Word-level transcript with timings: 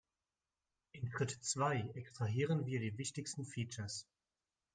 In 0.93 1.05
Schritt 1.11 1.29
zwei 1.45 1.91
extrahieren 1.93 2.65
wir 2.65 2.79
die 2.79 2.97
wichtigsten 2.97 3.45
Features. 3.45 4.07